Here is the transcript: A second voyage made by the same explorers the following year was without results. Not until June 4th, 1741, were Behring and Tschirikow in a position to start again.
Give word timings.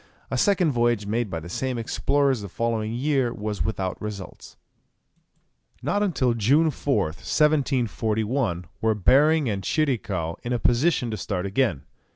A 0.31 0.35
second 0.37 0.71
voyage 0.71 1.05
made 1.05 1.29
by 1.29 1.39
the 1.39 1.47
same 1.47 1.77
explorers 1.77 2.41
the 2.41 2.49
following 2.49 2.91
year 2.91 3.31
was 3.31 3.63
without 3.63 4.01
results. 4.01 4.57
Not 5.83 6.01
until 6.01 6.33
June 6.33 6.71
4th, 6.71 7.21
1741, 7.21 8.65
were 8.81 8.95
Behring 8.95 9.47
and 9.47 9.61
Tschirikow 9.61 10.37
in 10.41 10.53
a 10.53 10.57
position 10.57 11.11
to 11.11 11.17
start 11.17 11.45
again. 11.45 11.83